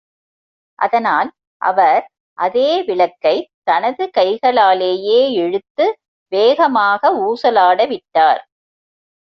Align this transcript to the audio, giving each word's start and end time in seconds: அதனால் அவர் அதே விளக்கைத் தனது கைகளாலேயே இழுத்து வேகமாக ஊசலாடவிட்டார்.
அதனால் 0.79 1.29
அவர் 1.61 2.01
அதே 2.37 2.83
விளக்கைத் 2.83 3.49
தனது 3.63 4.09
கைகளாலேயே 4.17 5.31
இழுத்து 5.35 5.87
வேகமாக 6.31 7.13
ஊசலாடவிட்டார். 7.21 8.41